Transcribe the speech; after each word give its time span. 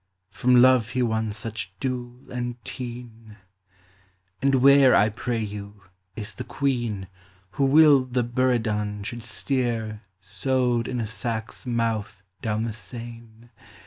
(From 0.31 0.55
love 0.63 0.89
he 0.89 1.03
won 1.03 1.31
such 1.31 1.75
dule 1.79 2.31
and 2.31 2.55
teen!) 2.65 3.37
And 4.41 4.55
where, 4.55 4.95
I 4.95 5.09
pray 5.09 5.43
you, 5.43 5.83
is 6.15 6.33
the 6.33 6.43
Queen 6.43 7.07
Who 7.51 7.65
willed 7.65 8.15
that 8.15 8.33
Buridan 8.33 9.03
should 9.03 9.21
steer 9.23 10.01
Sewed 10.19 10.87
in 10.87 10.99
a 10.99 11.05
sack's 11.05 11.67
mouth 11.67 12.23
down 12.41 12.63
the 12.63 12.73
Seine 12.73 13.51